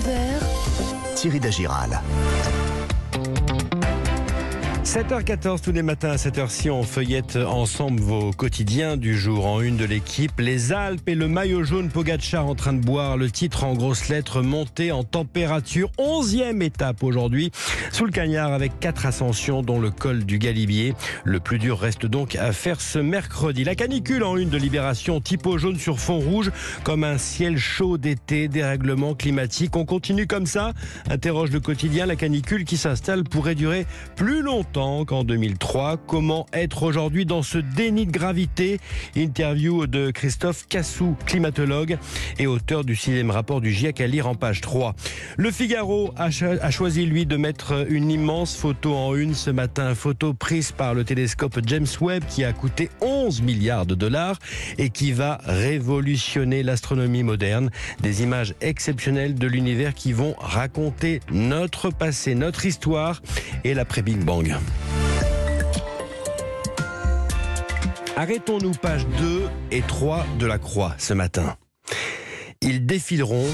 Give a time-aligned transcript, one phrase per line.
[0.00, 2.59] 9h, Thierry Dagiral.
[4.90, 9.60] 7h14 tous les matins à 7h ci on feuillette ensemble vos quotidiens du jour en
[9.60, 10.32] une de l'équipe.
[10.40, 13.16] Les Alpes et le maillot jaune Pogacar en train de boire.
[13.16, 15.92] Le titre en grosses lettres monté en température.
[15.96, 17.52] Onzième étape aujourd'hui
[17.92, 20.94] sous le cagnard avec quatre ascensions dont le col du Galibier.
[21.22, 23.62] Le plus dur reste donc à faire ce mercredi.
[23.62, 26.50] La canicule en une de Libération typo jaune sur fond rouge
[26.82, 29.76] comme un ciel chaud d'été, dérèglement climatique.
[29.76, 30.72] On continue comme ça
[31.08, 32.06] Interroge le quotidien.
[32.06, 33.86] La canicule qui s'installe pourrait durer
[34.16, 35.98] plus longtemps qu'en 2003.
[36.06, 38.80] Comment être aujourd'hui dans ce déni de gravité?
[39.14, 41.98] Interview de Christophe Cassou, climatologue
[42.38, 44.94] et auteur du sixième rapport du GIEC à lire en page 3.
[45.36, 46.28] Le Figaro a,
[46.62, 49.94] a choisi, lui, de mettre une immense photo en une ce matin.
[49.94, 54.38] Photo prise par le télescope James Webb qui a coûté 11 milliards de dollars
[54.78, 57.70] et qui va révolutionner l'astronomie moderne.
[58.00, 63.20] Des images exceptionnelles de l'univers qui vont raconter notre passé, notre histoire
[63.64, 64.56] et l'après-Big Bang.
[68.20, 71.56] Arrêtons-nous page 2 et 3 de la Croix ce matin.
[72.60, 73.46] Ils défileront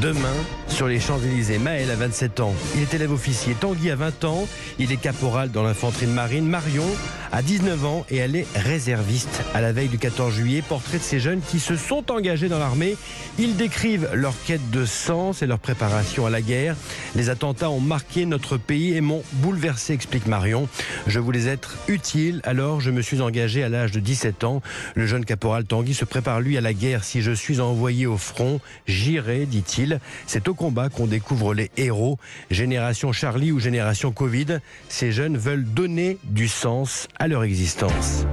[0.00, 0.36] demain
[0.76, 1.56] sur les Champs-Élysées.
[1.56, 2.52] Maël a 27 ans.
[2.74, 3.54] Il est élève officier.
[3.54, 4.46] Tanguy a 20 ans.
[4.78, 6.46] Il est caporal dans l'infanterie de marine.
[6.46, 6.84] Marion
[7.32, 9.42] a 19 ans et elle est réserviste.
[9.54, 12.58] À la veille du 14 juillet, portrait de ces jeunes qui se sont engagés dans
[12.58, 12.96] l'armée.
[13.38, 16.76] Ils décrivent leur quête de sens et leur préparation à la guerre.
[17.14, 20.68] Les attentats ont marqué notre pays et m'ont bouleversé, explique Marion.
[21.06, 24.60] Je voulais être utile, alors je me suis engagé à l'âge de 17 ans.
[24.94, 27.02] Le jeune caporal Tanguy se prépare lui à la guerre.
[27.02, 30.00] Si je suis envoyé au front, j'irai, dit-il.
[30.26, 30.54] C'est au
[30.88, 32.18] qu'on découvre les héros.
[32.50, 38.26] Génération Charlie ou génération Covid, ces jeunes veulent donner du sens à leur existence.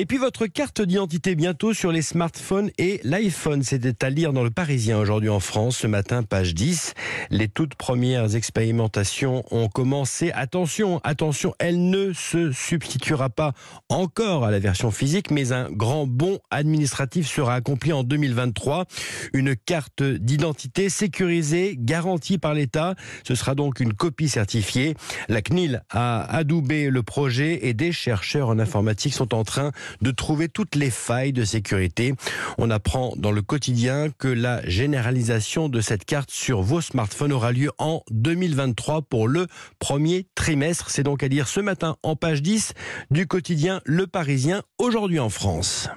[0.00, 3.64] Et puis votre carte d'identité bientôt sur les smartphones et l'iPhone.
[3.64, 6.94] C'était à lire dans le Parisien aujourd'hui en France, ce matin, page 10.
[7.30, 10.30] Les toutes premières expérimentations ont commencé.
[10.36, 13.54] Attention, attention, elle ne se substituera pas
[13.88, 18.84] encore à la version physique, mais un grand bond administratif sera accompli en 2023.
[19.32, 22.94] Une carte d'identité sécurisée, garantie par l'État.
[23.24, 24.94] Ce sera donc une copie certifiée.
[25.28, 30.10] La CNIL a adoubé le projet et des chercheurs en informatique sont en train de
[30.10, 32.14] trouver toutes les failles de sécurité.
[32.58, 37.52] On apprend dans le quotidien que la généralisation de cette carte sur vos smartphones aura
[37.52, 39.46] lieu en 2023 pour le
[39.78, 40.90] premier trimestre.
[40.90, 42.74] C'est donc à dire ce matin en page 10
[43.10, 45.88] du quotidien Le Parisien aujourd'hui en France.